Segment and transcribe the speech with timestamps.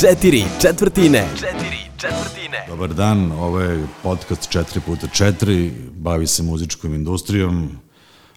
[0.00, 1.28] Četiri četvrtine.
[1.34, 2.66] Četiri četvrtine.
[2.68, 7.78] Dobar dan, ovo je podcast 4x4, bavi se muzičkom industrijom,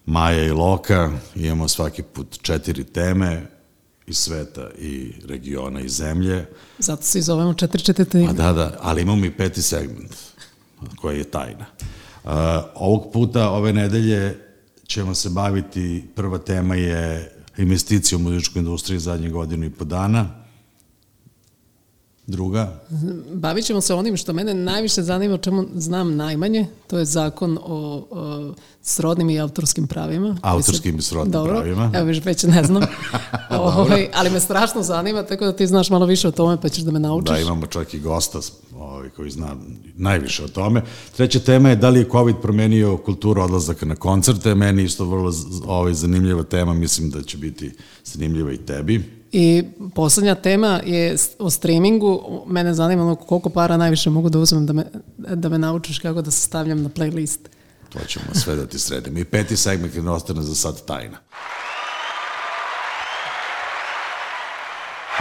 [0.05, 3.47] Maja i Loka, imamo svaki put četiri teme
[4.07, 6.46] iz sveta i regiona i zemlje.
[6.79, 8.28] Zato se zovemo 4 četvrtine.
[8.29, 10.15] A da, da, ali imamo i peti segment,
[10.96, 11.65] koji je tajna.
[12.24, 12.31] Uh,
[12.76, 14.39] ovog puta, ove nedelje,
[14.87, 20.47] ćemo se baviti, prva tema je investicija u muzičku industriju zadnje godinu i po dana,
[22.27, 22.80] Druga?
[23.34, 27.58] Bavit ćemo se onim što mene najviše zanima, o čemu znam najmanje, to je zakon
[27.62, 30.38] o, o srodnim i autorskim pravima.
[30.41, 31.91] Autorskim i srodnim Dobro, pravima.
[31.94, 32.84] Evo viš, već ne znam.
[33.49, 36.84] ovaj, ali me strašno zanima, tako da ti znaš malo više o tome, pa ćeš
[36.84, 37.35] da me naučiš.
[37.35, 38.40] Da, imamo čak i gosta
[38.76, 39.55] ovaj, koji zna
[39.96, 40.82] najviše o tome.
[41.18, 44.55] Treća tema je da li je COVID promenio kulturu odlazaka na koncerte.
[44.55, 45.34] Meni isto vrlo
[45.66, 47.71] ovaj, zanimljiva tema, mislim da će biti
[48.04, 49.16] zanimljiva i tebi.
[49.31, 49.63] I
[49.95, 52.44] poslednja tema je o streamingu.
[52.48, 54.85] Mene zanima ono koliko para najviše mogu da uzmem da me,
[55.18, 57.40] da me naučiš kako da se stavljam na playlist.
[57.90, 59.20] To ćemo sve da ti sredimo.
[59.20, 61.18] I peti segment je ostane za sad tajna.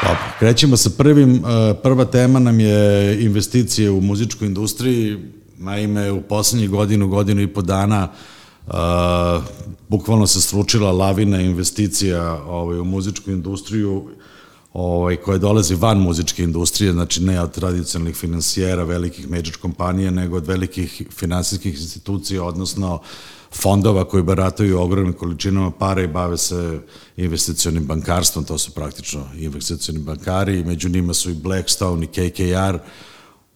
[0.03, 1.43] Dobro, krećemo sa prvim.
[1.83, 5.19] Prva tema nam je investicije u muzičku industriji.
[5.59, 8.36] Naime, u poslednjih godinu, godinu i po dana Uh,
[9.89, 14.09] bukvalno se stručila lavina investicija ovaj, u muzičku industriju
[14.73, 20.37] ovaj, koja dolazi van muzičke industrije, znači ne od tradicionalnih finansijera, velikih major kompanija, nego
[20.37, 23.01] od velikih finansijskih institucija, odnosno
[23.55, 26.81] fondova koji barataju ogromnim količinama para i bave se
[27.17, 32.79] investicionim bankarstvom, to su praktično investicioni bankari, među njima su i Blackstone i KKR,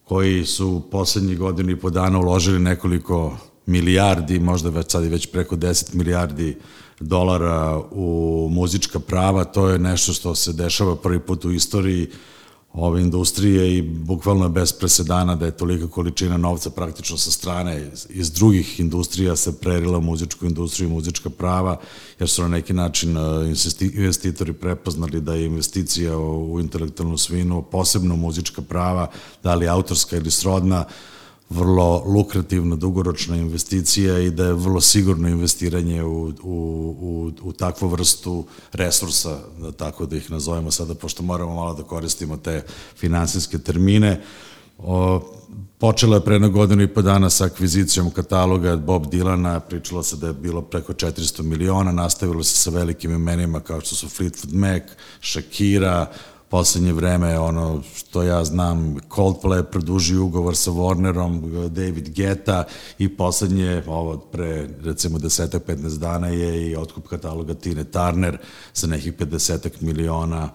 [0.03, 3.37] koji su poslednjih godinu i po dana uložili nekoliko
[3.71, 6.57] milijardi, možda već sad i već preko 10 milijardi
[6.99, 12.07] dolara u muzička prava, to je nešto što se dešava prvi put u istoriji
[12.73, 17.89] ove industrije i bukvalno je bez presedana da je tolika količina novca praktično sa strane
[17.93, 21.79] iz, iz drugih industrija se prerila u muzičku industriju i muzička prava,
[22.19, 23.23] jer su na neki način uh,
[23.93, 29.07] investitori prepoznali da je investicija u intelektualnu svinu, posebno muzička prava,
[29.43, 30.85] da li autorska ili srodna,
[31.51, 36.33] vrlo lukrativna dugoročna investicija i da je vrlo sigurno investiranje u, u,
[37.01, 41.83] u, u takvu vrstu resursa, da tako da ih nazovemo sada, pošto moramo malo da
[41.83, 42.63] koristimo te
[42.95, 44.21] finansijske termine.
[44.77, 45.21] O,
[45.79, 50.15] počela je pre jednog godinu i po dana sa akvizicijom kataloga Bob Dilana, pričalo se
[50.15, 54.53] da je bilo preko 400 miliona, nastavilo se sa velikim imenima kao što su Fleetwood
[54.53, 54.83] Mac,
[55.21, 56.11] Shakira,
[56.51, 62.63] poslednje vreme, ono što ja znam, Coldplay produžio ugovor sa Warnerom, David Guetta
[62.99, 68.37] i poslednje, ovo pre recimo 10-15 dana je i otkup kataloga Tine Turner
[68.73, 70.49] sa nekih 50 miliona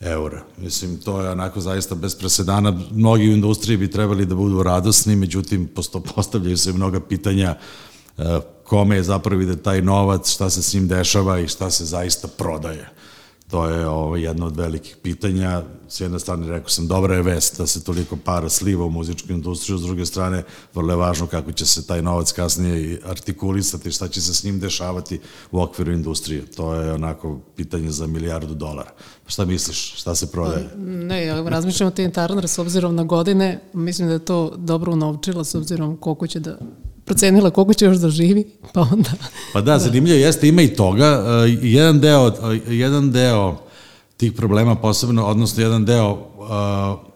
[0.00, 0.42] eura.
[0.58, 2.80] Mislim, to je onako zaista bez presedana.
[2.90, 5.68] Mnogi u industriji bi trebali da budu radosni, međutim,
[6.14, 7.56] postavljaju se mnoga pitanja
[8.18, 11.84] e, kome je zapravo ide taj novac, šta se s njim dešava i šta se
[11.84, 12.88] zaista prodaje.
[13.52, 15.62] To je ovo, jedno od velikih pitanja.
[15.88, 19.32] S jedne strane, rekao sam, dobra je vest da se toliko para sliva u muzičku
[19.32, 20.42] industriju, s druge strane,
[20.74, 24.60] vrlo je važno kako će se taj novac kasnije artikulisati, šta će se s njim
[24.60, 25.20] dešavati
[25.50, 26.46] u okviru industrije.
[26.46, 28.90] To je onako pitanje za milijardu dolara.
[29.26, 29.94] Šta misliš?
[30.00, 30.68] Šta se prodaje?
[30.68, 33.60] Pa, ne, ja razmišljam o Tina Turner s obzirom na godine.
[33.72, 36.58] Mislim da je to dobro unovčila s obzirom koliko će da
[37.04, 39.10] procenila koliko će još da živi, pa onda...
[39.52, 41.20] Pa da, zanimljivo jeste, ima i toga.
[41.20, 42.34] Uh, jedan deo, uh,
[42.68, 43.56] jedan deo
[44.16, 47.12] tih problema posebno, odnosno jedan deo uh,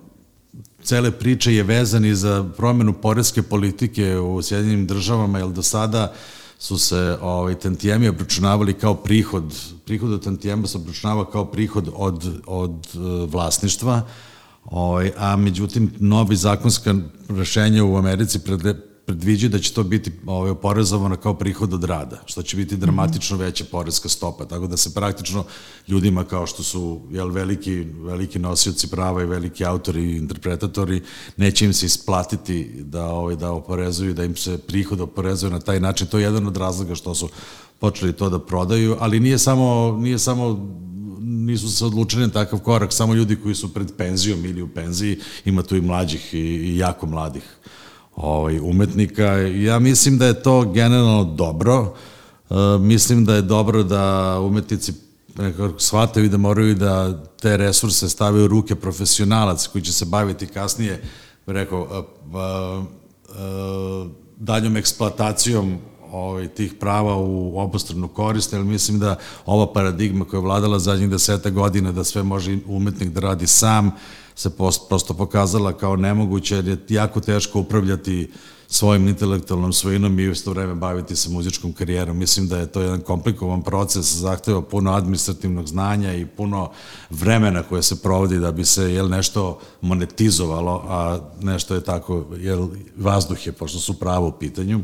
[0.82, 6.12] cele priče je vezan i za promenu poreske politike u Sjedinim državama, jer do sada
[6.58, 9.54] su se ovaj, tantijemi obračunavali kao prihod,
[9.84, 12.86] prihod od tantijema se obračunava kao prihod od, od
[13.32, 14.02] vlasništva,
[14.64, 16.94] ovaj, a međutim novi zakonska
[17.28, 18.38] rešenja u Americi
[19.06, 23.36] predviđaju da će to biti ovaj, oporezovano kao prihod od rada, što će biti dramatično
[23.36, 25.44] veća porezka stopa, tako da se praktično
[25.88, 31.02] ljudima kao što su jel, veliki, veliki nosioci prava i veliki autori i interpretatori,
[31.36, 35.80] neće im se isplatiti da, ovaj, da oporezuju, da im se prihod oporezuje na taj
[35.80, 36.06] način.
[36.06, 37.28] To je jedan od razloga što su
[37.78, 40.68] počeli to da prodaju, ali nije samo, nije samo
[41.20, 45.18] nisu se odlučili na takav korak, samo ljudi koji su pred penzijom ili u penziji,
[45.44, 47.42] ima tu i mlađih i, i jako mladih
[48.16, 49.24] ovaj, umetnika.
[49.38, 51.94] Ja mislim da je to generalno dobro.
[52.50, 54.92] E, mislim da je dobro da umetnici
[55.38, 60.46] nekako shvataju da moraju da te resurse stave u ruke profesionalac koji će se baviti
[60.46, 61.02] kasnije,
[61.46, 62.02] rekao, a,
[62.38, 62.84] a,
[63.38, 65.78] a, daljom eksploatacijom
[66.16, 71.10] ovaj, tih prava u obostranu korist, ali mislim da ova paradigma koja je vladala zadnjih
[71.10, 73.90] deseta godina da sve može umetnik da radi sam,
[74.34, 74.50] se
[74.88, 78.30] prosto pokazala kao nemoguće, jer je jako teško upravljati
[78.68, 82.16] svojim intelektualnom svojinom i u isto vreme baviti se muzičkom karijerom.
[82.16, 86.70] Mislim da je to jedan komplikovan proces, zahteva puno administrativnog znanja i puno
[87.10, 92.68] vremena koje se provodi da bi se jel, nešto monetizovalo, a nešto je tako, jel,
[92.96, 94.80] vazduh je, pošto su pravo u pitanju.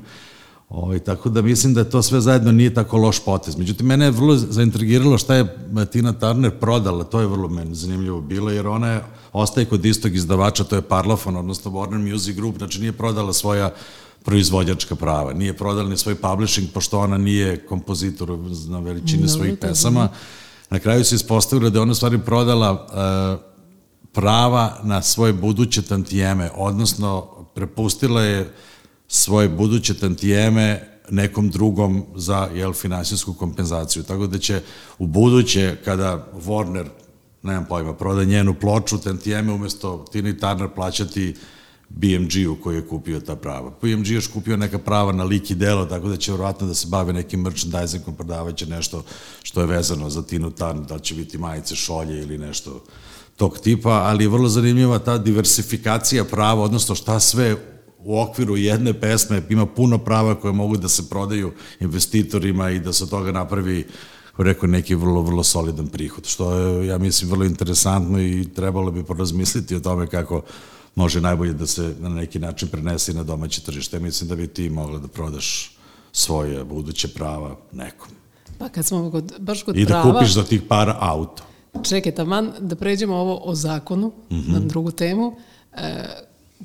[0.73, 3.57] Ovaj, tako da mislim da to sve zajedno nije tako loš potez.
[3.57, 5.57] Međutim, mene je vrlo zaintrigiralo šta je
[5.93, 10.15] Tina Turner prodala, to je vrlo meni zanimljivo bilo, jer ona je, ostaje kod istog
[10.15, 13.75] izdavača, to je Parlophone, odnosno Warner Music Group, znači nije prodala svoja
[14.25, 20.09] proizvođačka prava, nije prodala ni svoj publishing, pošto ona nije kompozitor na veličini svojih pesama.
[20.71, 23.41] Na kraju se ispostavilo da je ona stvari prodala uh,
[24.13, 28.53] prava na svoje buduće tantijeme, odnosno prepustila je
[29.15, 34.03] svoje buduće tantijeme nekom drugom za jel, finansijsku kompenzaciju.
[34.03, 34.61] Tako da će
[34.99, 36.87] u buduće, kada Warner,
[37.43, 41.35] nemam pojma, proda njenu ploču, tantijeme umesto Tini Turner plaćati
[41.89, 43.73] BMG-u koji je kupio ta prava.
[43.83, 46.87] BMG još kupio neka prava na lik i delo, tako da će vjerojatno da se
[46.91, 49.05] bave nekim merchandisingom, prodavaće nešto
[49.43, 52.85] što je vezano za Tinu Turner, da će biti majice, šolje ili nešto
[53.37, 57.57] tog tipa, ali je vrlo zanimljiva ta diversifikacija prava, odnosno šta sve
[58.05, 62.93] u okviru jedne pesme ima puno prava koje mogu da se prodaju investitorima i da
[62.93, 63.87] se toga napravi
[64.39, 69.05] rekao neki vrlo, vrlo solidan prihod, što je, ja mislim, vrlo interesantno i trebalo bi
[69.05, 70.43] porazmisliti o tome kako
[70.95, 73.99] može najbolje da se na neki način prenese na domaće tržište.
[73.99, 75.77] Mislim da bi ti mogla da prodaš
[76.13, 78.09] svoje buduće prava nekom.
[78.59, 80.03] Pa kad smo kod, baš kod I prava...
[80.03, 81.43] I da kupiš za tih para auto.
[81.83, 84.53] Čekaj, taman da pređemo ovo o zakonu, mm -hmm.
[84.53, 85.37] na drugu temu.
[85.73, 86.05] E,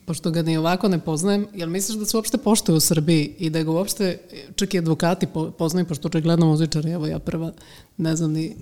[0.06, 3.50] pošto ga ni ovako ne poznajem, jel misliš da se uopšte poštuje u Srbiji i
[3.50, 4.18] da ga uopšte,
[4.56, 5.28] čak i advokati
[5.58, 7.52] poznaju, pošto očigledno muzičari, evo ja prva,
[7.98, 8.56] ne znam ni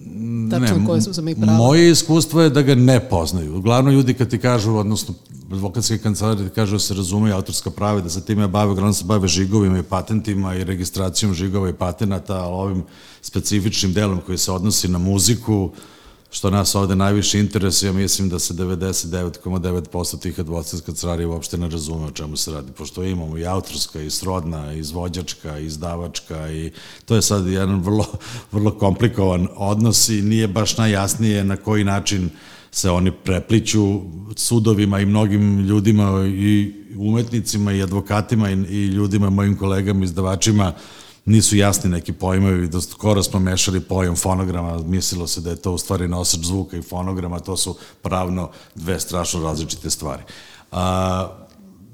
[0.51, 1.57] tačno ne, koje su sam i pravo.
[1.57, 3.57] Moje iskustvo je da ga ne poznaju.
[3.57, 5.13] Uglavnom ljudi kad ti kažu, odnosno
[5.51, 9.05] advokatske kancelari ti kažu da se razumeju autorska prava, da se time bave, uglavnom se
[9.05, 12.83] bave žigovima i patentima i registracijom žigova i patenata, ali ovim
[13.21, 15.71] specifičnim delom koji se odnosi na muziku,
[16.31, 22.05] što nas ovde najviše interesuje, mislim da se 99,9% tih advokatska carari uopšte ne razume
[22.05, 26.71] o čemu se radi, pošto imamo i autorska, i srodna, i izvođačka, i izdavačka, i
[27.05, 28.05] to je sad jedan vrlo,
[28.51, 32.29] vrlo komplikovan odnos i nije baš najjasnije na koji način
[32.71, 34.01] se oni prepliću
[34.35, 40.73] sudovima i mnogim ljudima i umetnicima i advokatima i, i ljudima, mojim kolegama, izdavačima,
[41.25, 45.71] nisu jasni neki pojmovi, da skoro smo mešali pojam fonograma, mislilo se da je to
[45.71, 50.23] u stvari nosač zvuka i fonograma, to su pravno dve strašno različite stvari.
[50.71, 51.27] A,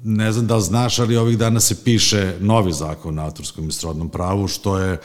[0.04, 4.08] ne znam da znaš, ali ovih dana se piše novi zakon na autorskom i srodnom
[4.08, 5.00] pravu, što je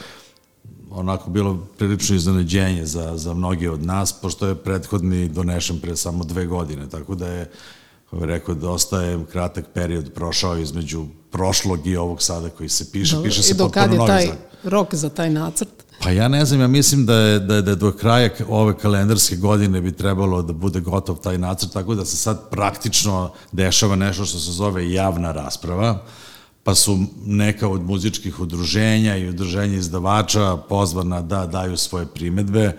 [0.90, 6.24] onako bilo prilično iznenađenje za, za mnogi od nas, pošto je prethodni donešen pre samo
[6.24, 7.50] dve godine, tako da je
[8.04, 12.92] kako bih rekao, dosta je kratak period prošao između prošlog i ovog sada koji se
[12.92, 13.14] piše.
[13.14, 14.38] Dobro, piše se I do kad je taj zakon.
[14.64, 15.68] rok za taj nacrt?
[16.02, 18.78] Pa ja ne znam, ja mislim da je, da je, da je do kraja ove
[18.78, 23.96] kalendarske godine bi trebalo da bude gotov taj nacrt, tako da se sad praktično dešava
[23.96, 26.04] nešto što se zove javna rasprava,
[26.62, 32.76] pa su neka od muzičkih udruženja i udruženja izdavača pozvana da daju svoje primetbe,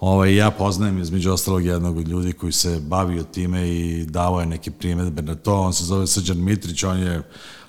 [0.00, 4.46] Ovaj, ja poznajem između ostalog jednog od ljudi koji se bavio time i dao je
[4.46, 5.60] neke primetbe na to.
[5.60, 7.22] On se zove Srđan Mitrić, on je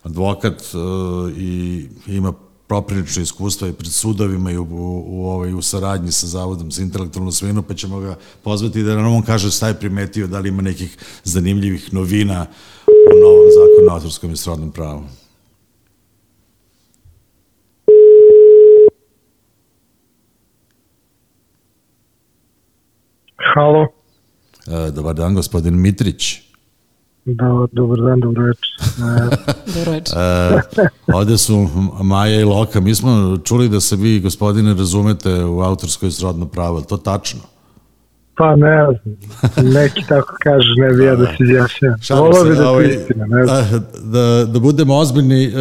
[0.04, 2.34] advokat uh, i ima
[2.68, 6.82] proprilično iskustva i pred sudovima i u, u, u, ovaj, u saradnji sa Zavodom za
[6.82, 10.50] intelektualnu svinu, pa ćemo ga pozvati da nam on kaže šta je primetio, da li
[10.50, 12.46] ima nekih zanimljivih novina
[12.88, 15.04] u novom zakonu o autorskom i srodnom pravu.
[23.58, 23.88] Halo.
[24.68, 26.42] E, dobar dan, gospodin Mitrić.
[27.26, 28.70] Da, dobar dan, dobro večer.
[29.76, 30.18] dobro večer.
[30.18, 31.68] E, ovde su
[32.04, 32.80] Maja i Loka.
[32.80, 36.82] Mi smo čuli da se vi, gospodine, razumete u autorskoj srodno pravo.
[36.82, 37.42] To tačno?
[38.38, 41.96] Pa ne znam, neki tako kaže, ne bi ja da se izjašnjam.
[42.10, 43.86] Volao bi da ovaj, istina, ne znam.
[44.04, 45.52] Da, da budemo ozbiljni, e,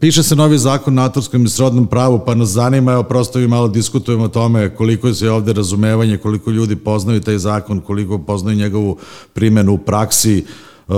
[0.00, 3.48] piše se novi zakon na autorskom i srodnom pravu, pa nas zanima, evo prosto i
[3.48, 8.56] malo diskutujemo o tome koliko je ovde razumevanje, koliko ljudi poznaju taj zakon, koliko poznaju
[8.56, 8.98] njegovu
[9.34, 10.44] primenu u praksi,
[10.88, 10.94] Uh,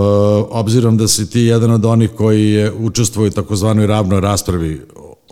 [0.50, 4.80] obzirom da si ti jedan od onih koji je učestvuje u takozvanoj ravnoj raspravi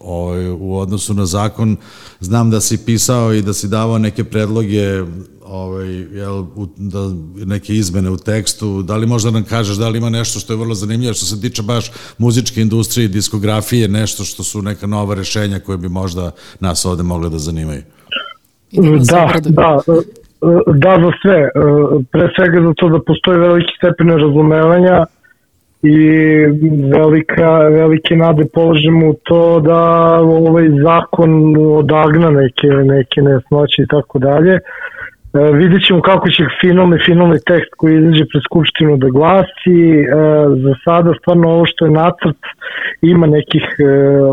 [0.06, 1.76] ovaj, u odnosu na zakon,
[2.20, 5.02] znam da si pisao i da si davao neke predloge
[5.48, 6.98] ovaj, jel, u, da,
[7.46, 10.56] neke izmene u tekstu, da li možda nam kažeš da li ima nešto što je
[10.56, 15.14] vrlo zanimljivo što se tiče baš muzičke industrije i diskografije, nešto što su neka nova
[15.14, 17.82] rešenja koje bi možda nas ovde mogle da zanimaju?
[19.10, 19.78] Da, da,
[20.74, 21.50] da za sve.
[22.12, 25.06] Pre svega za to da postoji veliki stepen razumevanja
[25.82, 25.98] i
[26.96, 29.80] velika, velike nade položimo u to da
[30.20, 34.52] ovaj zakon odagna neke, neke nesnoće i tako dalje.
[34.52, 34.60] E,
[35.52, 39.80] vidjet ćemo kako će finalni, finalni tekst koji izađe pred Skupštinu da glasi.
[40.00, 40.06] E,
[40.64, 42.42] za sada stvarno ovo što je nacrt
[43.02, 43.84] ima nekih e,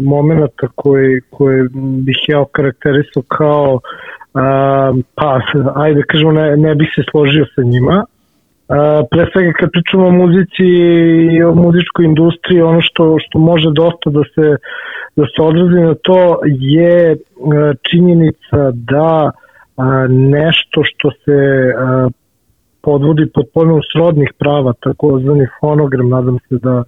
[0.02, 1.70] momenta koje, koje
[2.06, 3.80] bih ja okarakterisao kao
[5.16, 5.40] pa,
[5.76, 8.06] ajde da kažemo, ne, ne bih se složio sa njima
[9.12, 10.66] pre svega kad pričamo o muzici
[11.32, 14.56] i o muzičkoj industriji, ono što, što može dosta da se,
[15.16, 17.18] da se odrazi na to je e,
[17.90, 19.32] činjenica da
[20.10, 21.40] nešto što se
[22.82, 26.84] podvodi pod pojmom srodnih prava, takozvani fonogram, nadam se da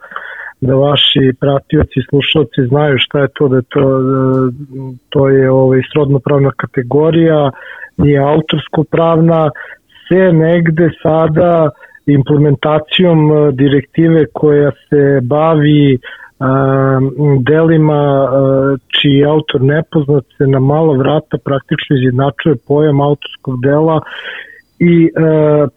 [0.61, 4.19] da vaši pratioci i slušalci znaju šta je to, da je to, da,
[5.09, 7.51] to je ovaj, srodno pravna kategorija,
[7.97, 9.49] nije autorsko pravna,
[10.07, 11.69] se negde sada
[12.05, 15.97] implementacijom e, direktive koja se bavi e,
[17.39, 18.27] delima e,
[18.99, 24.01] čiji autor nepoznat se na malo vrata praktično izjednačuje pojam autorskog dela
[24.79, 25.09] i e,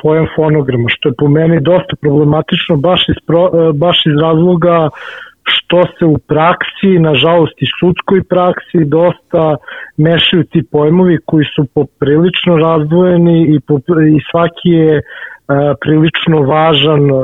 [0.02, 4.88] pojam fonograma, što je po meni dosta problematično baš iz, pro, e, baš iz razloga
[5.42, 9.56] što se u praksi, nažalost i sudskoj praksi, dosta
[9.96, 13.78] mešaju ti pojmovi koji su poprilično razdvojeni i, po,
[14.16, 15.02] i svaki je
[15.80, 17.14] prilično važan e,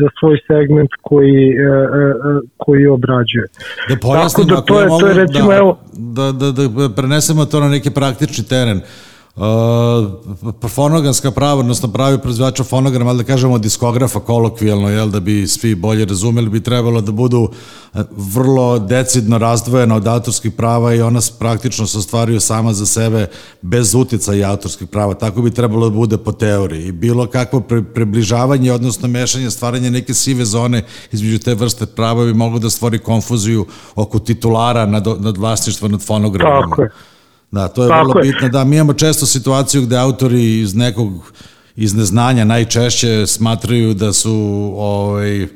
[0.00, 3.46] za svoj segment koji, a, e, koji obrađuje.
[3.88, 7.44] Da pojasnimo, Tako da to je, to je recimo, da, evo, da, da, da prenesemo
[7.44, 8.76] to na neki praktični teren.
[8.76, 9.42] Uh, Uh,
[10.68, 15.74] fonoganska prava, odnosno pravi proizvođača fonograma, ali da kažemo diskografa kolokvijalno, jel, da bi svi
[15.74, 21.20] bolje razumeli, bi trebalo da budu uh, vrlo decidno razdvojena od autorskih prava i ona
[21.38, 23.26] praktično se ostvaruju sama za sebe
[23.62, 25.14] bez uticaja autorskih prava.
[25.14, 26.86] Tako bi trebalo da bude po teoriji.
[26.86, 32.24] I bilo kakvo pre, približavanje, odnosno mešanje, stvaranje neke sive zone između te vrste prava
[32.24, 36.70] bi moglo da stvori konfuziju oko titulara nad, nad vlasništvo nad fonogramom.
[36.70, 36.90] Tako je.
[37.54, 38.32] Da, to je Tako vrlo je.
[38.32, 38.48] bitno.
[38.48, 41.32] Da, mi imamo često situaciju gde autori iz nekog
[41.76, 45.48] iz neznanja najčešće smatraju da su ovaj,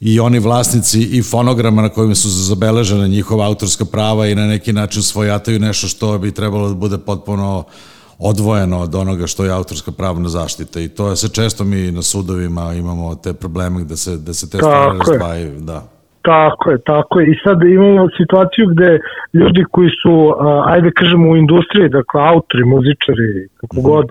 [0.00, 4.72] i oni vlasnici i fonograma na kojima su zabeležene njihova autorska prava i na neki
[4.72, 7.64] način svojataju nešto što bi trebalo da bude potpuno
[8.18, 12.02] odvojeno od onoga što je autorska pravna zaštita i to je se često mi na
[12.02, 15.60] sudovima imamo te probleme gde se, gde se te stvari razdvajaju.
[15.60, 15.93] Da.
[16.24, 17.26] Tako je, tako je.
[17.30, 18.98] I sad imamo situaciju gde
[19.32, 20.34] ljudi koji su,
[20.66, 23.88] ajde kažemo u industriji, dakle autori, muzičari, kako mhm.
[23.90, 24.06] god,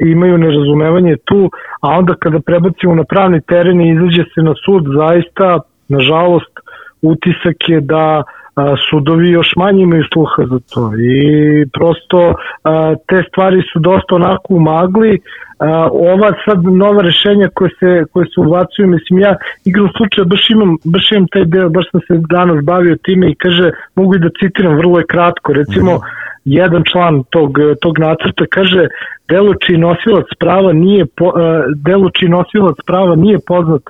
[0.00, 4.84] imaju nerazumevanje tu, a onda kada prebacimo na pravni teren i izađe se na sud,
[4.98, 6.52] zaista, nažalost,
[7.02, 8.22] utisak je da
[8.90, 10.92] sudovi još manje imaju sluha za to.
[10.94, 11.20] I
[11.76, 12.34] prosto
[13.08, 15.18] te stvari su dosta onako umagli.
[16.12, 20.76] Ova sad nova rešenja koje se, koje se ubacuju, mislim ja igram slučaja, baš imam,
[20.84, 24.30] baš imam taj deo, baš sam se danas bavio time i kaže, mogu i da
[24.40, 28.88] citiram, vrlo je kratko, recimo, mm -hmm jedan član tog, tog nacrta kaže
[29.28, 31.32] delo čiji nosilac prava nije po,
[31.76, 33.82] delo čiji nosilac prava nije poznat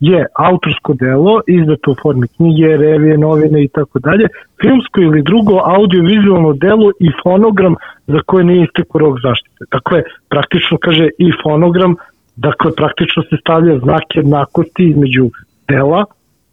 [0.00, 4.28] je autorsko delo izdato u formi knjige, revije, novine i tako dalje,
[4.60, 7.74] filmsko ili drugo audiovizualno delo i fonogram
[8.06, 9.64] za koje nije istekao rok zaštite.
[9.70, 11.96] Dakle, praktično kaže i fonogram,
[12.36, 15.30] dakle praktično se stavlja znak jednakosti između
[15.68, 16.04] dela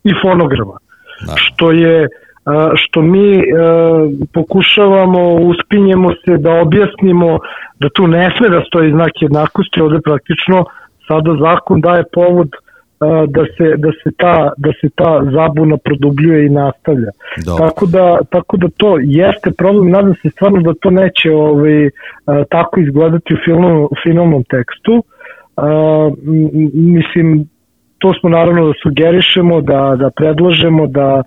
[0.04, 0.78] i fonograma.
[1.28, 1.34] Da.
[1.36, 2.08] Što je
[2.75, 3.44] što mi
[4.34, 7.40] pokušavamo, uspinjemo se da objasnimo
[7.80, 10.66] da tu ne sme da stoji znak jednakosti, ovde praktično
[11.08, 12.50] sada zakon daje povod
[13.27, 17.12] da se, da se, ta, da se ta zabuna produbljuje i nastavlja.
[17.45, 17.67] Dobro.
[17.67, 21.89] Tako da, tako da to jeste problem, nadam se stvarno da to neće ovaj,
[22.50, 25.03] tako izgledati u, filmu, u finalnom tekstu.
[25.57, 26.12] A,
[26.74, 27.50] mislim,
[27.97, 31.24] to smo naravno da sugerišemo, da, da predlažemo, da,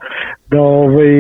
[0.50, 1.14] da ovaj,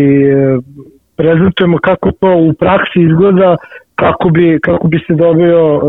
[1.16, 3.56] prezentujemo kako to u praksi izgleda,
[3.98, 5.82] kako bi, kako bi se dobio uh,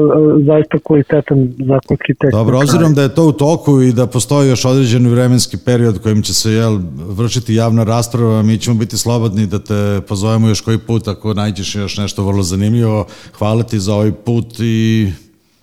[0.46, 2.32] zaista kvalitetan zakonski tekst.
[2.32, 6.22] Dobro, obzirom da je to u toku i da postoji još određeni vremenski period kojim
[6.22, 6.80] će se jel,
[7.20, 11.76] vršiti javna rasprava, mi ćemo biti slobodni da te pozovemo još koji put ako nađeš
[11.76, 13.06] još nešto vrlo zanimljivo.
[13.38, 15.08] Hvala ti za ovaj put i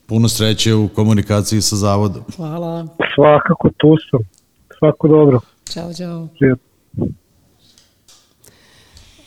[0.07, 2.23] puno sreće u komunikaciji sa zavodom.
[2.37, 2.87] Hvala.
[3.15, 4.21] Svakako tu sam.
[4.79, 5.41] Svako dobro.
[5.73, 6.29] Ćao, čao.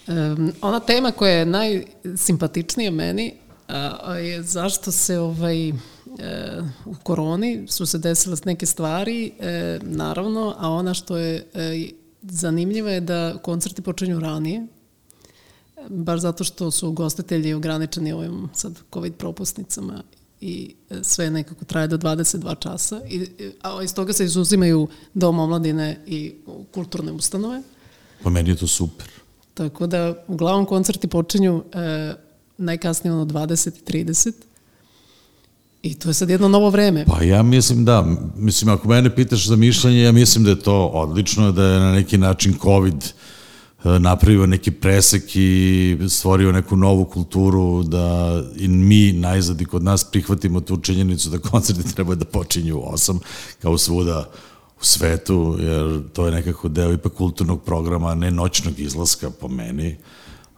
[0.10, 3.34] Um, ona tema koja je najsimpatičnija meni
[3.68, 5.74] a, je zašto se ovaj, e,
[6.86, 11.90] u koroni su se desile neke stvari, e, naravno, a ona što je e,
[12.22, 14.68] zanimljiva je da koncerti počinju ranije,
[15.90, 20.04] baš zato što su gostitelji ograničeni ovim sad COVID propusnicama
[20.42, 23.28] i sve nekako traje do 22 časa, I,
[23.62, 26.34] a iz toga se izuzimaju dom omladine i
[26.72, 27.62] kulturne ustanove.
[28.24, 29.19] Pa meni je to super.
[29.60, 32.14] Tako da, uglavnom koncerti počinju e,
[32.58, 34.32] najkasnije ono 20 i 30.
[35.84, 37.06] I to je sad jedno novo vreme.
[37.06, 38.06] Pa ja mislim da,
[38.38, 41.92] mislim ako mene pitaš za mišljenje, ja mislim da je to odlično, da je na
[41.92, 49.12] neki način COVID e, napravio neki presek i stvorio neku novu kulturu da i mi
[49.12, 53.20] najzad i kod nas prihvatimo tu činjenicu da koncerti treba da počinju u 8
[53.62, 54.30] kao svuda
[54.82, 59.98] u svetu, jer to je nekako deo ipak kulturnog programa, ne noćnog izlaska po meni.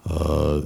[0.04, 0.12] Uh,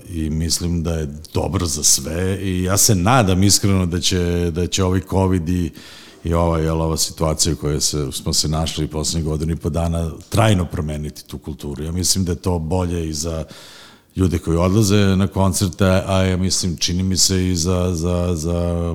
[0.09, 4.67] i mislim da je dobro za sve i ja se nadam iskreno da će, da
[4.67, 5.71] će ovaj COVID i,
[6.25, 9.71] i ova, jel, ova situacija u kojoj se, smo se našli poslednjih godina i po
[9.71, 11.85] dana trajno promeniti tu kulturu.
[11.85, 13.45] Ja mislim da je to bolje i za
[14.17, 18.95] ljude koji odlaze na koncerte, a ja mislim, čini mi se i za, za, za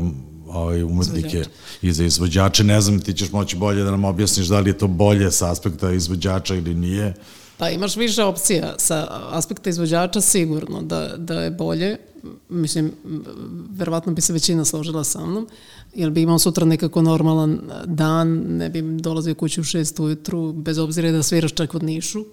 [0.54, 1.44] ovaj, umetnike
[1.82, 2.64] i za izvođače.
[2.64, 5.52] Ne znam, ti ćeš moći bolje da nam objasniš da li je to bolje sa
[5.52, 7.14] aspekta izvođača ili nije.
[7.58, 11.98] Pa imaš više opcija sa aspekta izvođača sigurno da, da je bolje.
[12.50, 12.92] Mislim,
[13.70, 15.48] verovatno bi se većina složila sa mnom,
[15.96, 20.78] jer bi imao sutra nekako normalan dan, ne bi dolazio kući u šest ujutru, bez
[20.78, 22.26] obzira da sviraš čak od Nišu.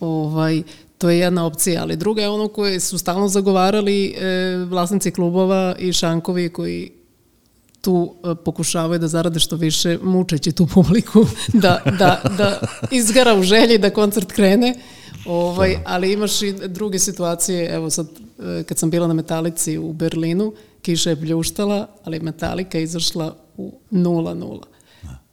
[0.00, 0.62] Ovaj,
[0.98, 5.76] to je jedna opcija, ali druga je ono koje su stalno zagovarali e, vlasnici klubova
[5.78, 6.90] i šankovi koji
[7.80, 11.26] tu e, pokušavaju da zarade što više mučeći tu publiku
[11.62, 14.74] da, da, da izgara u želji da koncert krene
[15.26, 15.82] ovaj, da.
[15.86, 18.06] ali imaš i druge situacije evo sad
[18.38, 23.34] e, kad sam bila na Metalici u Berlinu kiša je pljuštala ali Metalika je izašla
[23.56, 24.58] u 0-0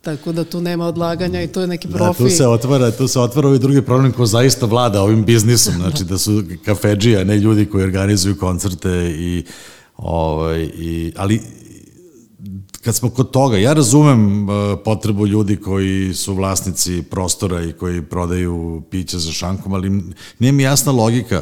[0.01, 2.23] Tako da tu nema odlaganja i to je neki profi.
[2.23, 5.73] Da, tu se otvara, tu se otvara ovaj drugi problem ko zaista vlada ovim biznisom,
[5.73, 9.45] znači da su kafedžija, ne ljudi koji organizuju koncerte i
[9.97, 11.41] ovaj i ali
[12.85, 18.01] kad smo kod toga, ja razumem uh, potrebu ljudi koji su vlasnici prostora i koji
[18.01, 20.03] prodaju piće za šankom, ali
[20.39, 21.41] nije mi jasna logika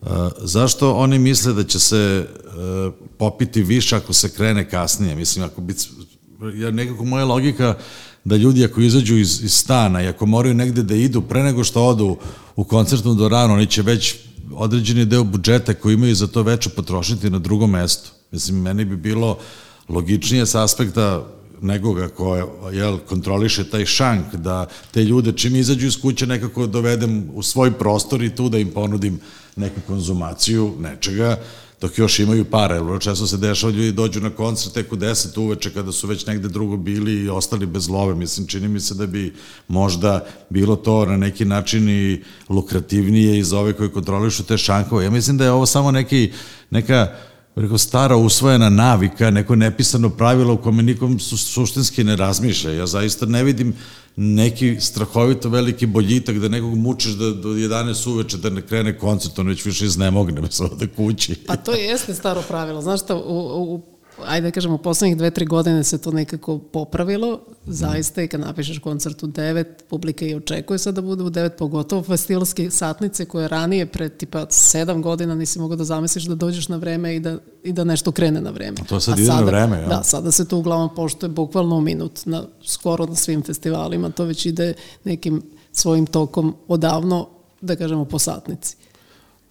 [0.00, 5.16] uh, zašto oni misle da će se uh, popiti više ako se krene kasnije.
[5.16, 5.74] Mislim, ako bi,
[6.54, 7.74] ja, nekako moja logika
[8.24, 11.64] da ljudi ako izađu iz, iz stana i ako moraju negde da idu pre nego
[11.64, 12.16] što odu
[12.56, 14.16] u koncertnu doranu, oni će već
[14.52, 18.10] određeni deo budžeta koji imaju za to veče potrošiti na drugom mestu.
[18.30, 19.38] Mislim, meni bi bilo uh,
[19.88, 21.26] logičnije s aspekta
[21.60, 22.36] nekoga ko
[22.72, 27.72] jel, kontroliše taj šank, da te ljude čim izađu iz kuće nekako dovedem u svoj
[27.72, 29.20] prostor i tu da im ponudim
[29.56, 31.36] neku konzumaciju nečega,
[31.80, 35.40] dok još imaju para, jer često se dešava ljudi dođu na koncert tek u 10
[35.40, 38.14] uveče kada su već negde drugo bili i ostali bez love.
[38.14, 39.34] Mislim, čini mi se da bi
[39.68, 45.04] možda bilo to na neki način i lukrativnije i za ove koji kontrolišu te šankove.
[45.04, 46.32] Ja mislim da je ovo samo neki,
[46.70, 47.16] neka
[47.56, 52.72] rekao, stara usvojena navika, neko nepisano pravilo u kome nikom su, suštinski ne razmišlja.
[52.72, 53.74] Ja zaista ne vidim
[54.16, 59.38] neki strahovito veliki boljitak da nekog mučiš da do 11 uveče da ne krene koncert,
[59.38, 61.34] on već više iznemogne, me samo da kući.
[61.46, 62.82] Pa to jeste staro pravilo.
[62.82, 63.93] Znaš šta, u, u
[64.26, 68.78] ajde da kažemo, poslednjih dve, tri godine se to nekako popravilo, zaista i kad napišeš
[68.78, 73.48] koncert u devet, publika i očekuje sad da bude u devet, pogotovo festivalske satnice koje
[73.48, 77.38] ranije pre tipa sedam godina nisi mogao da zamisliš da dođeš na vreme i da,
[77.62, 78.76] i da nešto krene na vreme.
[78.80, 79.88] A to sad A ide sada, na vreme, ja?
[79.88, 84.24] Da, sada se to uglavnom poštuje bukvalno u minut, na, skoro na svim festivalima, to
[84.24, 84.74] već ide
[85.04, 87.28] nekim svojim tokom odavno,
[87.60, 88.76] da kažemo, po satnici.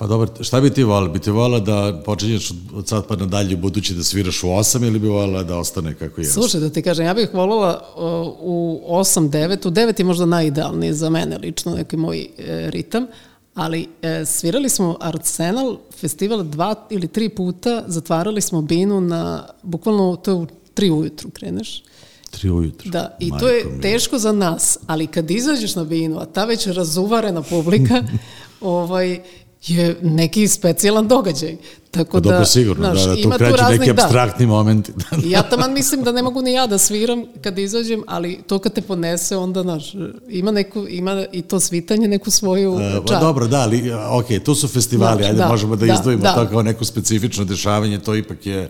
[0.03, 1.13] Pa dobro, šta bi ti volila?
[1.13, 4.99] Bi ti volila da počinješ od sad pa nadalje budući da sviraš u 8 ili
[4.99, 6.27] bi volila da ostane kako je?
[6.27, 8.01] Slušaj, da ti kažem, ja bih volila uh,
[8.39, 12.27] u 8, 9, u 9 je možda najidealniji za mene lično, neki moj e,
[12.69, 13.07] ritam,
[13.55, 20.15] ali e, svirali smo Arsenal festival dva ili tri puta, zatvarali smo binu na, bukvalno
[20.15, 21.83] to je u tri ujutru kreneš.
[22.31, 22.91] Tri ujutru.
[22.91, 26.45] Da, i Majko to je teško za nas, ali kad izađeš na binu, a ta
[26.45, 28.03] već razuvarena publika,
[28.61, 29.19] ovaj,
[29.67, 31.57] je neki specijalan događaj.
[31.91, 34.03] Tako pa, da, dobro, sigurno, znaš, da, da, tu kreću raznih, neki da.
[34.03, 34.51] abstraktni da.
[34.51, 34.91] momenti.
[35.33, 38.73] ja taman mislim da ne mogu ni ja da sviram kad izađem, ali to kad
[38.73, 39.93] te ponese, onda, znaš,
[40.29, 43.19] ima, neku, ima i to svitanje neku svoju uh, čar.
[43.19, 46.33] Dobro, da, ali, ok, to su festivali, znači, ajde, da, možemo da, da izdvojimo da.
[46.33, 48.69] to kao neko specifično dešavanje, to ipak je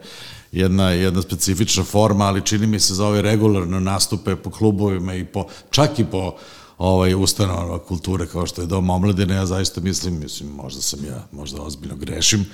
[0.52, 5.26] jedna, jedna specifična forma, ali čini mi se za ove regularne nastupe po klubovima i
[5.26, 6.36] po, čak i po
[6.78, 11.28] ovaj, ustanova kulture kao što je Dom omladine, ja zaista mislim, mislim, možda sam ja,
[11.32, 12.46] možda ozbiljno grešim,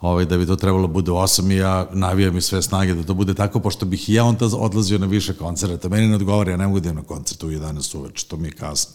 [0.00, 3.02] ovaj, da bi to trebalo bude u 8 i ja navijam i sve snage da
[3.02, 5.88] to bude tako, pošto bih i ja onda odlazio na više koncerta.
[5.88, 8.52] Meni ne odgovara, ja ne mogu da na koncertu u 11 uveče, to mi je
[8.52, 8.94] kasno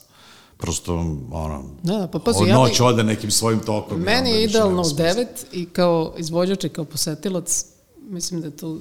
[0.62, 0.96] prosto
[1.32, 4.00] ono, da, da pa pazi, ja noć ode nekim svojim tokom.
[4.00, 7.65] Meni je idealno u 9 i kao izvođač i kao posetilac,
[8.10, 8.78] mislim da je to...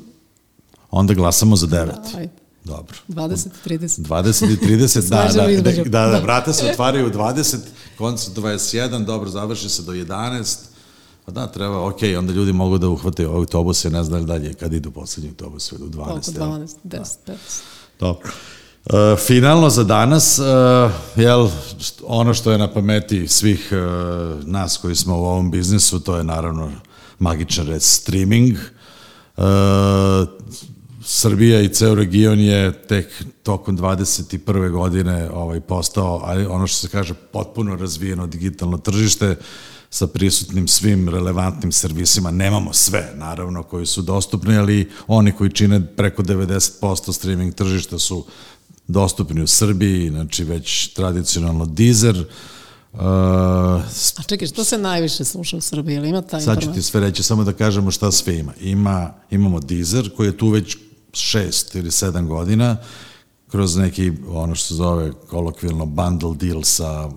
[0.91, 1.71] Onda glasamo za 9.
[1.71, 2.33] Da, ajde.
[2.65, 2.97] Dobro.
[3.09, 4.03] 20 i 30.
[4.03, 7.57] 20 i 30, da, da, da, da, da, vrata se otvaraju u 20,
[7.99, 10.57] koncert 21, dobro, završi se do 11,
[11.25, 14.91] Pa da, treba, ok, onda ljudi mogu da uhvate autobuse, ne znam dalje, kad idu
[14.91, 16.03] poslednji autobus, do 12.
[16.03, 17.37] Oko 12, 10, 15.
[18.01, 18.31] Dobro.
[18.85, 21.49] Uh, finalno za danas, uh, jel,
[22.07, 26.25] ono što je na pameti svih uh, nas koji smo u ovom biznisu, to je
[26.25, 26.71] naravno
[27.19, 28.57] magičan red streaming.
[29.37, 29.45] Uh,
[31.13, 34.71] Srbija i ceo region je tek tokom 21.
[34.71, 39.37] godine ovaj, postao, ali ono što se kaže, potpuno razvijeno digitalno tržište
[39.91, 42.31] sa prisutnim svim relevantnim servisima.
[42.31, 48.25] Nemamo sve, naravno, koji su dostupni, ali oni koji čine preko 90% streaming tržišta su
[48.87, 52.25] dostupni u Srbiji, znači već tradicionalno Deezer,
[52.93, 55.97] Uh, A čekaj, što se najviše sluša u Srbiji?
[55.97, 58.53] Ili ima taj Sad ću ti sve reći, samo da kažemo šta sve ima.
[58.61, 60.77] ima imamo Deezer, koji je tu već
[61.13, 62.77] šest ili sedam godina,
[63.49, 67.11] kroz neki, ono što se zove kolokvilno bundle deal sa,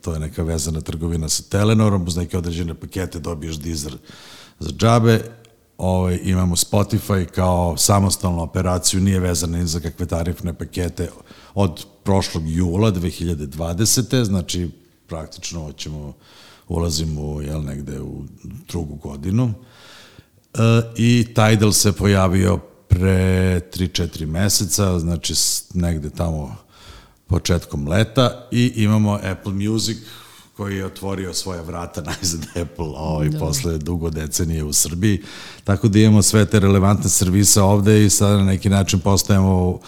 [0.00, 3.96] to je neka vezana trgovina sa Telenorom, uz neke određene pakete dobiješ Deezer
[4.58, 5.22] za džabe,
[5.78, 11.10] ovaj, imamo Spotify kao samostalnu operaciju, nije vezana ni za kakve tarifne pakete
[11.54, 14.24] od prošlog jula 2020.
[14.24, 14.70] Znači,
[15.06, 16.12] praktično ćemo,
[16.68, 18.24] ulazimo jel, negde u
[18.68, 19.54] drugu godinu.
[20.54, 20.58] E,
[20.96, 25.34] I Tidal se pojavio pre 3-4 meseca, znači
[25.74, 26.56] negde tamo
[27.26, 29.98] početkom leta i imamo Apple Music
[30.56, 33.38] koji je otvorio svoje vrata najzad Apple ovaj, da.
[33.38, 35.22] posle dugo decenije u Srbiji.
[35.64, 39.80] Tako da imamo sve te relevantne servise ovde i sada na neki način postajemo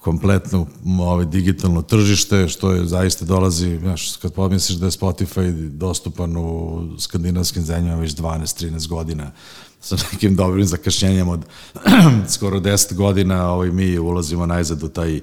[0.00, 0.66] kompletno
[1.00, 6.80] ovaj, digitalno tržište, što je zaista dolazi, znaš, kad pomisliš da je Spotify dostupan u
[6.98, 9.30] skandinavskim zemljama već 12-13 godina,
[9.80, 11.40] sa nekim dobrim zakašnjenjem od
[12.34, 15.20] skoro 10 godina, ovaj, mi ulazimo najzad u taj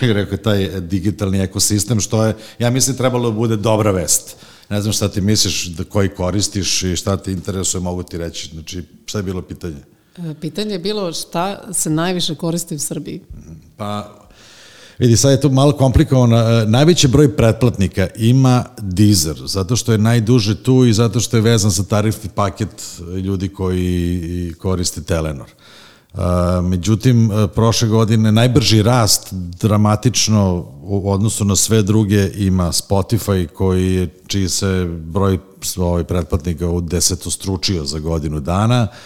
[0.00, 4.36] rekao, taj digitalni ekosistem, što je, ja mislim, trebalo da bude dobra vest.
[4.68, 8.50] Ne znam šta ti misliš, da koji koristiš i šta te interesuje, mogu ti reći.
[8.52, 9.76] Znači, šta je bilo pitanje?
[10.18, 13.20] E, pitanje je bilo šta se najviše koristi u Srbiji.
[13.76, 14.27] Pa,
[14.98, 16.36] Vidi, sad je to malo komplikovano.
[16.36, 21.40] E, najveći broj pretplatnika ima Deezer, zato što je najduže tu i zato što je
[21.40, 25.46] vezan sa tarifni paket ljudi koji koriste Telenor.
[26.14, 26.20] Uh,
[26.64, 33.94] međutim, e, prošle godine najbrži rast dramatično u odnosu na sve druge ima Spotify koji
[33.94, 35.38] je, čiji se broj
[35.76, 38.88] ovaj pretplatnika u deseto stručio za godinu dana.
[38.90, 38.96] Uh,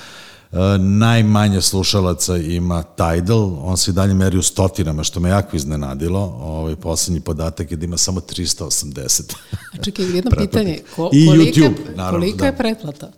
[0.78, 6.20] najmanje slušalaca ima Tidal, on se i dalje meri u stotinama, što me jako iznenadilo.
[6.42, 9.34] Ovaj poslednji podatak je da ima samo 380.
[9.82, 10.80] Čekaj, jedno pitanje.
[10.96, 12.20] Ko, I kolika, YouTube, naravno.
[12.20, 12.46] Kolika da.
[12.46, 13.12] je pretplata?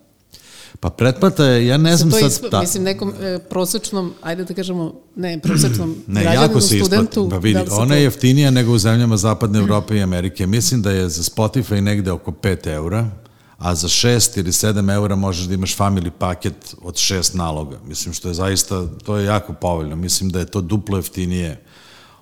[0.80, 2.30] Pa pretplata je, ja ne znam sad...
[2.30, 2.44] Isp...
[2.50, 2.60] Ta...
[2.60, 7.28] Mislim, nekom e, prosečnom, ajde da kažemo, ne, prosečnom ne, građaninu, studentu...
[7.30, 10.46] Pa vidi, da ona je jeftinija nego u zemljama Zapadne Evrope i Amerike.
[10.46, 13.10] Mislim da je za Spotify negde oko 5 eura,
[13.58, 17.78] a za 6 ili 7 eura možeš da imaš family paket od 6 naloga.
[17.86, 19.96] Mislim što je zaista, to je jako povoljno.
[19.96, 21.64] Mislim da je to duplo jeftinije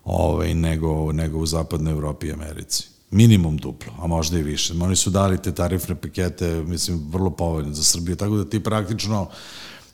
[0.04, 2.88] ovaj, nego, nego u zapadnoj Evropi i Americi.
[3.10, 4.74] Minimum duplo, a možda i više.
[4.80, 9.28] Oni su dali te tarifne pakete, mislim, vrlo povoljne za Srbiju, tako da ti praktično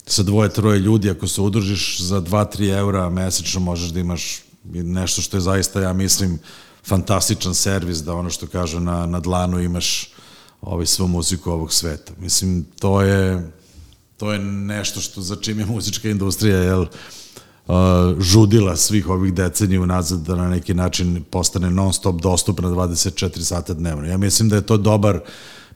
[0.07, 5.23] sa dvoje, troje ljudi, ako se udružiš za 2-3 eura mesečno, možeš da imaš nešto
[5.23, 6.39] što je zaista, ja mislim,
[6.87, 10.13] fantastičan servis, da ono što kažu na, na dlanu imaš
[10.61, 12.13] ovaj, svu muziku ovog sveta.
[12.19, 13.51] Mislim, to je,
[14.17, 16.81] to je nešto što za čim je muzička industrija, jel,
[17.67, 17.75] uh,
[18.19, 23.75] žudila svih ovih decenija unazad da na neki način postane non stop dostupna 24 sata
[23.75, 24.07] dnevno.
[24.07, 25.23] Ja mislim da je to dobar uh,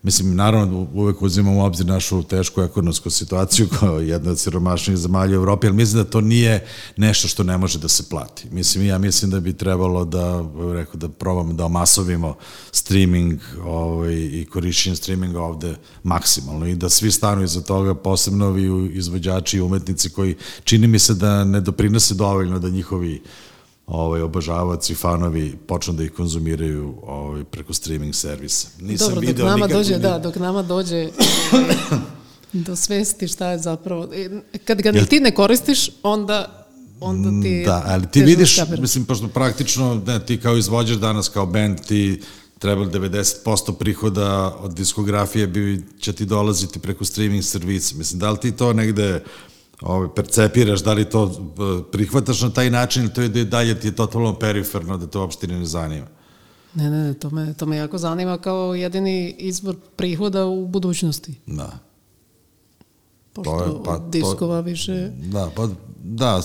[0.03, 5.33] Mislim, naravno, uvek uzimamo u obzir našu tešku ekonomsku situaciju kao jedna od siromašnijih zemalja
[5.33, 8.49] u Evropi, ali mislim da to nije nešto što ne može da se plati.
[8.51, 12.37] Mislim, ja mislim da bi trebalo da, rekao, da probamo da omasovimo
[12.73, 18.91] streaming ovaj, i korišćenje streaminga ovde maksimalno i da svi stanu iza toga, posebno ovi
[18.95, 23.23] izvođači i umetnici koji čini mi se da ne doprinose dovoljno da njihovi
[23.93, 28.69] ovaj, obožavaci, fanovi počnu da ih konzumiraju ovaj, preko streaming servisa.
[28.81, 31.09] Nisam Dobro, dok nama dođe, da, dok nama dođe
[32.53, 34.09] do svesti šta je zapravo...
[34.15, 35.07] E, kad ga Jel...
[35.07, 36.67] ti ne koristiš, onda
[37.01, 37.63] onda ti...
[37.67, 42.21] Da, ali ti vidiš, mislim, pošto praktično, ne, ti kao izvođač danas, kao band, ti
[42.59, 47.95] treba 90% prihoda od diskografije bi, će ti dolaziti preko streaming servisa.
[47.97, 49.25] Mislim, da li ti to negde
[49.81, 53.81] ovaj, percepiraš, da li to eh, prihvataš na taj način ili to je da dalje
[53.81, 56.07] ti je totalno periferno, da to uopšte ne zanima?
[56.75, 61.35] Ne, ne, to me, to me jako zanima kao jedini izvor prihoda u budućnosti.
[61.47, 61.79] Da.
[63.33, 65.11] Pošto to je, pa, diskova to, više...
[65.17, 65.69] Da, pa,
[66.05, 66.41] da,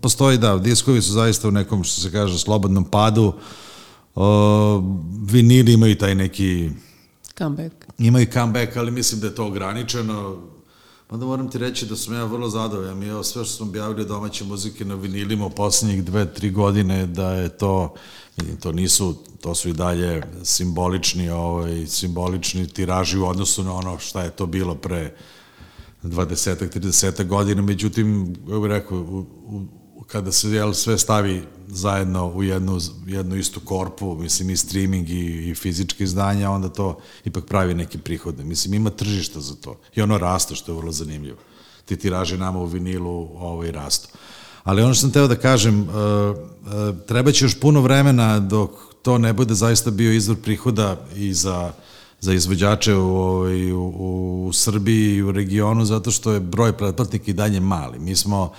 [0.00, 3.32] postoji, da, diskovi su zaista u nekom, što se kaže, slobodnom padu.
[4.14, 4.82] O,
[5.22, 6.70] vinili imaju taj neki...
[7.38, 7.74] Comeback.
[7.98, 10.38] Imaju comeback, ali mislim da je to ograničeno
[11.12, 12.98] Onda moram ti reći da sam ja vrlo zadovoljan.
[12.98, 17.06] Mi evo sve što smo objavili domaće muzike na vinilima u poslednjih dve, tri godine,
[17.06, 17.94] da je to,
[18.36, 23.98] vidim, to nisu, to su i dalje simbolični, ovaj, simbolični tiraži u odnosu na ono
[23.98, 25.14] šta je to bilo pre
[26.02, 27.62] 20 30 godina.
[27.62, 33.36] Međutim, kako bih rekao, u, u, kada se jel, sve stavi zajedno u jednu, jednu
[33.36, 38.44] istu korpu, mislim i streaming i, i fizičke izdanja, onda to ipak pravi neki prihode.
[38.44, 39.76] Mislim, ima tržišta za to.
[39.94, 41.38] I ono raste, što je vrlo zanimljivo.
[41.84, 44.08] Ti tiraži nama u vinilu ovaj, rastu.
[44.64, 48.70] Ali ono što sam teo da kažem, uh, uh, treba će još puno vremena dok
[49.02, 51.72] to ne bude zaista bio izvor prihoda i za
[52.22, 53.84] za izvođače u, ovaj, u,
[54.46, 57.98] u, Srbiji i u regionu, zato što je broj pretplatnika i dalje mali.
[57.98, 58.52] Mi smo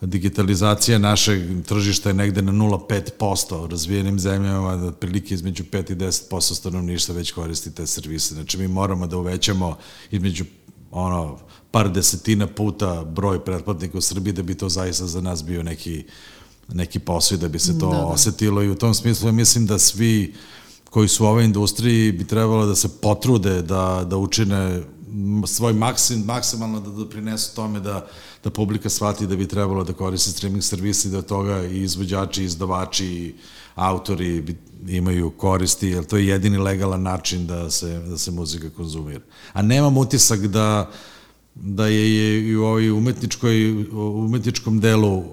[0.00, 5.96] digitalizacija našeg tržišta je negde na 0,5% u razvijenim zemljama, da otprilike između 5 i
[5.96, 8.34] 10% stanovništva već koristi te servise.
[8.34, 9.76] Znači mi moramo da uvećamo
[10.10, 10.44] između
[10.90, 11.38] ono,
[11.70, 16.04] par desetina puta broj pretplatnika u Srbiji da bi to zaista za nas bio neki,
[16.68, 18.06] neki posao i da bi se to da, da.
[18.06, 20.34] osetilo i u tom smislu ja mislim da svi
[20.90, 24.82] koji su u ovoj industriji bi trebalo da se potrude da, da učine
[25.46, 28.06] svoj maksim, maksimalno da doprinesu tome da,
[28.44, 32.44] da publika shvati da bi trebalo da koriste streaming servisi, da toga i izvođači, i
[32.44, 33.34] izdavači, i
[33.74, 34.56] autori bi,
[34.88, 39.20] imaju koristi, jer to je jedini legalan način da se, da se muzika konzumira.
[39.52, 40.90] A nemam utisak da,
[41.54, 45.24] da je, je i u ovoj umetničkoj, umetničkom delu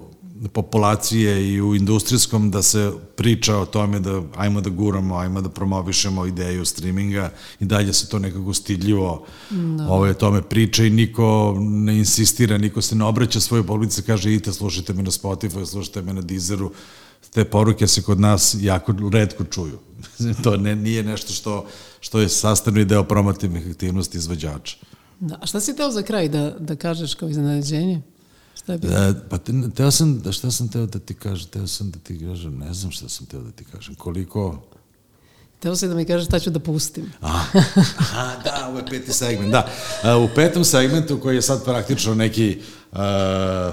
[0.52, 5.48] populacije i u industrijskom da se priča o tome da ajmo da guramo, ajmo da
[5.48, 9.76] promovišemo ideju streaminga i dalje se to nekako stidljivo no.
[9.76, 9.92] Da.
[9.92, 14.32] ovaj, o tome priča i niko ne insistira, niko se ne obraća svoje publice, kaže
[14.32, 16.72] idite slušajte me na Spotify, slušajte me na Deezeru,
[17.30, 19.78] te poruke se kod nas jako redko čuju.
[20.44, 21.66] to ne, nije nešto što,
[22.00, 24.76] što je sastavni deo promotivnih aktivnosti izvođača.
[25.20, 28.02] Da, a šta si teo za kraj da, da kažeš kao iznenađenje?
[28.56, 28.92] Šta je bilo?
[28.92, 31.98] Da, pa te, teo sam, da šta sam teo da ti kažem, teo sam da
[31.98, 34.62] ti kažem, ne znam šta sam teo da ti kažem, koliko...
[35.60, 37.12] Teo si da mi kažeš šta ću da pustim.
[37.20, 37.44] A,
[37.98, 39.68] aha, da, ovo je peti segment, da.
[40.18, 42.58] U petom segmentu, koji je sad praktično neki
[42.92, 42.98] uh,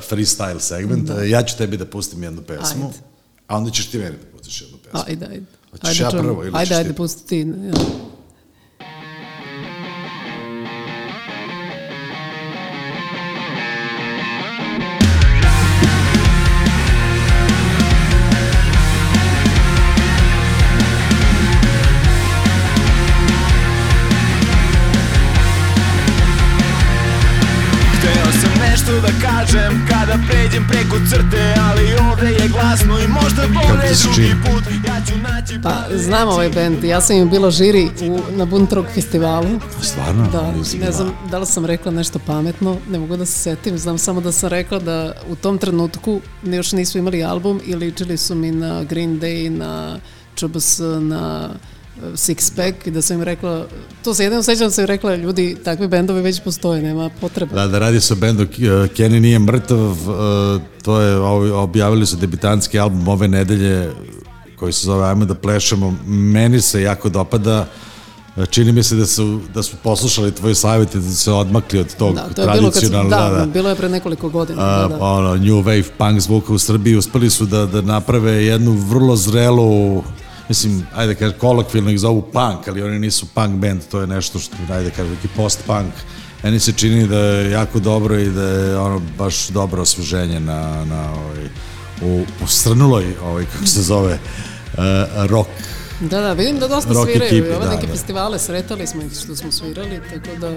[0.10, 1.24] freestyle segment, da.
[1.24, 2.98] ja ću tebi da pustim jednu pesmu, ajde.
[3.48, 5.00] a onda ćeš ti meni da pustiš jednu pesmu.
[5.08, 5.46] Ajde, ajde.
[5.72, 6.96] Hoćeš ajde, ja prvo ili ajde, ćeš ajde, ti?
[6.96, 7.40] pusti ti.
[7.40, 7.74] Ja.
[29.74, 34.64] Kažem kada pređem preko crte Ali ovde je glasno i možda bolje drugi put.
[34.88, 38.86] Ja ću naći Pa znam ovaj band, ja sam im bila žiri u, na Buntrog
[38.94, 39.60] festivalu.
[39.82, 40.30] Stvarno?
[40.32, 40.54] Da,
[40.86, 43.78] ne znam da li sam rekla nešto pametno, ne mogu da se setim.
[43.78, 48.18] Znam samo da sam rekla da u tom trenutku još nisu imali album i ličili
[48.18, 50.00] su mi na Green Day, na
[50.36, 51.50] ČBS, na
[52.02, 53.66] six pack i da sam im rekla,
[54.04, 57.56] to se jedino sećam da sam im rekla, ljudi, takvi bendovi već postoje, nema potrebe.
[57.56, 58.46] Da, da radi se o bendu
[58.96, 61.18] Kenny nije mrtav, e, to je,
[61.54, 63.92] objavili su debitanski album ove nedelje
[64.60, 67.66] koji se zove Ajmo da plešamo, meni se jako dopada,
[68.50, 71.96] Čini mi se da su, da su poslušali tvoje savjete, da su se odmakli od
[71.96, 73.10] tog da, to je tradicionalnog...
[73.10, 74.62] Da, da, da, bilo je pre nekoliko godina.
[74.62, 75.04] A, da, da.
[75.04, 80.04] Ono, New Wave punk zvuka u Srbiji uspeli su da, da naprave jednu vrlo zrelu
[80.50, 84.40] mislim, ajde kažem, kolokvilno ih zovu punk, ali oni nisu punk band, to je nešto
[84.40, 85.94] što, ajde kažem, neki post-punk.
[86.44, 90.86] Meni se čini da je jako dobro i da je ono baš dobro osveženje na,
[90.86, 91.46] na ovaj,
[92.02, 94.80] u, u strnuloj, ovaj, kako se zove, uh,
[95.30, 95.50] rock
[96.10, 97.94] Da, da, vidim da dosta rock sviraju ekipi, ove da, neke da.
[97.94, 100.52] festivale, sretali smo ih što smo svirali, tako da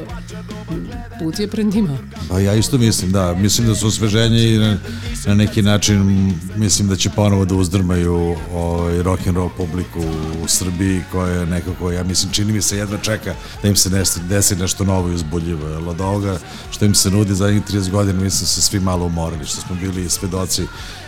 [1.18, 1.98] put je pred njima.
[2.28, 4.78] Pa ja isto mislim, da, mislim da su osveženje i na,
[5.26, 10.00] na neki način mislim da će ponovo da uzdrmaju ovaj, rock and roll publiku
[10.44, 13.88] u Srbiji koja je nekako, ja mislim, čini mi se jedva čeka da im se
[13.88, 15.68] desi, desi nešto novo i uzbudljivo.
[15.68, 16.38] Jer od ovoga
[16.70, 20.11] što im se nudi zadnjih 30 godina, mislim se svi malo umorili, što smo bili
[20.11, 20.62] svedoci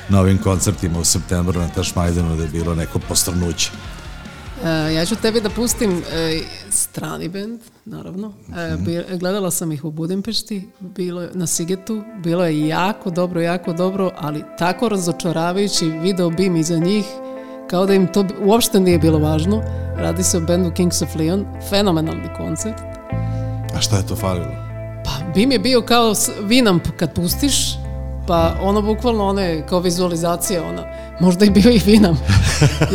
[0.09, 3.71] na ovim koncertima u septembru na Tašmajdenu da je bilo neko postrnuće.
[4.65, 6.41] E, ja ću tebi da pustim e,
[6.71, 8.33] strani bend, naravno.
[8.57, 13.41] E, bi, gledala sam ih u Budimpešti, bilo je na Sigetu, bilo je jako dobro,
[13.41, 17.05] jako dobro, ali tako razočaravajući video bim iza njih,
[17.71, 19.63] kao da im to uopšte nije bilo važno.
[19.97, 22.81] Radi se o bendu Kings of Leon, fenomenalni koncert.
[23.77, 24.53] A šta je to falilo?
[25.05, 27.75] Pa, bim je bio kao Vinamp kad pustiš,
[28.27, 30.83] pa ono bukvalno one kao vizualizacija ona
[31.21, 32.19] možda i bio i vinam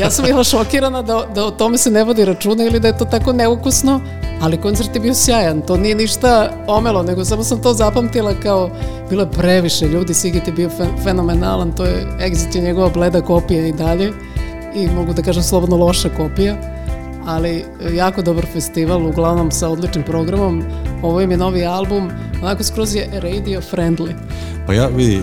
[0.01, 2.97] ja sam bila šokirana da, da o tome se ne vodi računa ili da je
[2.97, 4.01] to tako neukusno
[4.41, 8.69] ali koncert je bio sjajan to nije ništa omelo nego samo sam to zapamtila kao
[9.09, 10.69] bilo je previše ljudi Sigit je bio
[11.03, 14.11] fenomenalan to je Exit je njegova bleda kopija i dalje
[14.75, 16.73] i mogu da kažem slobodno loša kopija
[17.25, 20.63] ali jako dobar festival, uglavnom sa odličnim programom.
[21.03, 22.11] Ovo im je novi album,
[22.41, 24.13] onako skroz je radio friendly.
[24.67, 25.21] Pa ja, vidi, e,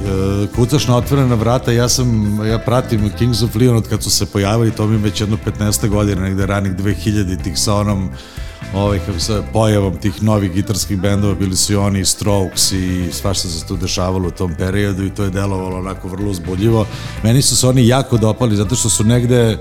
[0.56, 4.26] kucaš na otvorena vrata, ja sam, ja pratim Kings of Leon od kad su se
[4.26, 5.88] pojavili, to mi već jedno 15.
[5.88, 8.10] godina, negde ranih 2000 tih sa onom
[8.74, 13.48] ovaj, kako se, pojavom tih novih gitarskih bendova, bili su i oni Strokes i svašta
[13.48, 16.86] se tu dešavalo u tom periodu i to je delovalo onako vrlo uzbudljivo.
[17.22, 19.58] Meni su se oni jako dopali zato što su negde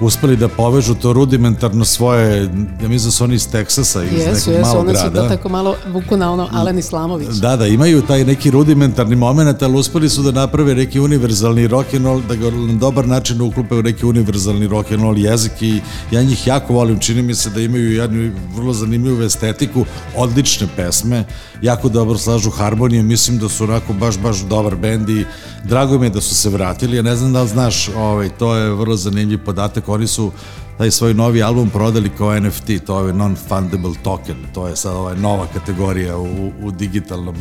[0.00, 2.42] uspeli da povežu to rudimentarno svoje,
[2.82, 5.00] ja mislim da su oni iz Teksasa, iz jesu, nekog jesu, malog grada.
[5.00, 7.28] Jesu, da tako malo vuku na ono Alen Islamović.
[7.28, 11.94] Da, da, imaju taj neki rudimentarni moment, ali uspeli su da naprave neki univerzalni rock
[11.94, 15.62] and roll, da ga na dobar način uklupe u neki univerzalni rock and roll jezik
[15.62, 15.80] i
[16.10, 19.84] ja njih jako volim, čini mi se da imaju jednu vrlo zanimljivu estetiku,
[20.16, 21.24] odlične pesme,
[21.64, 25.24] jako dobro slažu harmonije, mislim da su onako baš, baš dobar bend i
[25.64, 28.54] drago mi je da su se vratili, ja ne znam da li znaš, ovaj, to
[28.54, 30.32] je vrlo zanimljiv podatak, oni su
[30.78, 35.16] taj svoj novi album prodali kao NFT, to je non-fundable token, to je sad ovaj
[35.16, 37.36] nova kategorija u, u digitalnom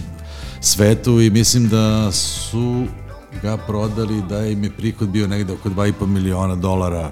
[0.61, 2.85] svetu i mislim da su
[3.41, 7.11] ga prodali da im je prihod bio negde oko 2,5 miliona dolara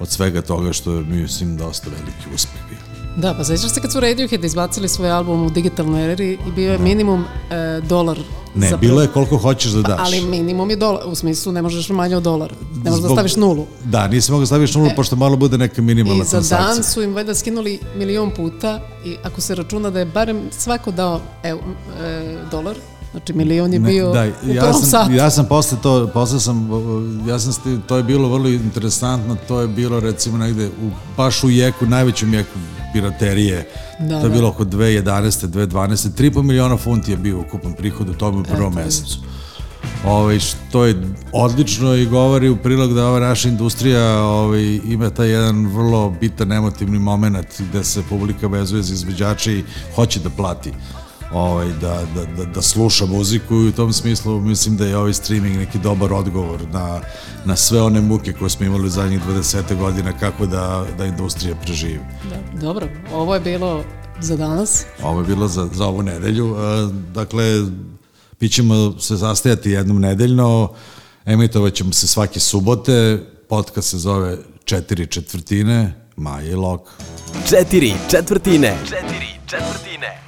[0.00, 2.91] od svega toga što je, mislim, dosta veliki uspeh bio.
[3.16, 6.72] Da, pa sećaš se kad su Radiohead izbacili svoj album u digitalnoj eri i bio
[6.72, 6.84] je da.
[6.84, 8.18] minimum e, dolar
[8.54, 10.00] Ne, za bilo je koliko hoćeš da daš.
[10.00, 12.54] Ali minimum je dolar, u smislu ne možeš manje od dolara.
[12.84, 13.66] Ne možeš da staviš nulu.
[13.84, 16.58] Da, nisi mogao da staviš nulu, e, pošto malo bude neka minimalna transakcija.
[16.58, 20.04] I za dan su im valjda skinuli milion puta i ako se računa da je
[20.04, 22.76] barem svako dao ev, e, dolar,
[23.12, 25.12] Znači milion je bio ne, da, ja sam, satu.
[25.12, 26.68] Ja sam posle to, posle sam,
[27.28, 27.52] ja sam,
[27.86, 32.34] to je bilo vrlo interesantno, to je bilo recimo negde u, baš u jeku, najvećem
[32.34, 32.58] jeku
[32.92, 33.68] piraterije.
[33.98, 34.34] Da, to je da.
[34.34, 35.46] bilo oko 2011.
[35.46, 36.08] 2012.
[36.18, 39.18] 3,5 miliona funti je bio ukupan prihod u tom prvom Eto, mesecu.
[40.04, 41.02] Ovaj, što je
[41.32, 46.52] odlično i govori u prilog da ova naša industrija ovaj, ima taj jedan vrlo bitan
[46.52, 50.72] emotivni moment gde se publika vezuje za izveđače i hoće da plati
[51.32, 55.12] ovaj, da, da, da, da sluša muziku i u tom smislu mislim da je ovaj
[55.12, 57.00] streaming neki dobar odgovor na,
[57.44, 61.54] na sve one muke koje smo imali u zadnjih 20 godina kako da, da industrija
[61.54, 62.00] preživi.
[62.30, 63.84] Da, dobro, ovo je bilo
[64.20, 64.84] za danas.
[65.02, 66.56] Ovo je bilo za, za ovu nedelju.
[66.56, 67.44] E, dakle,
[68.40, 70.72] mi ćemo se zastajati jednom nedeljno,
[71.24, 76.80] emitovat ćemo se svake subote, podcast se zove Četiri četvrtine, Maja i Lok.
[77.48, 78.78] Četiri četvrtine.
[78.84, 80.21] Četiri četvrtine.